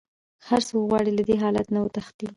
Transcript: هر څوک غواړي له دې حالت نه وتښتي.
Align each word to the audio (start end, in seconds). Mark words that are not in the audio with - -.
هر 0.47 0.61
څوک 0.69 0.83
غواړي 0.89 1.11
له 1.17 1.23
دې 1.27 1.35
حالت 1.43 1.67
نه 1.75 1.79
وتښتي. 1.83 2.27